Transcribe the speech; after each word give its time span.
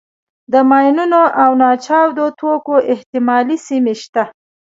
د 0.51 0.53
ماینونو 0.69 1.21
او 1.43 1.49
ناچاودو 1.61 2.25
توکو 2.39 2.75
احتمالي 2.93 3.57
سیمې 3.67 3.93
شته. 4.01 4.23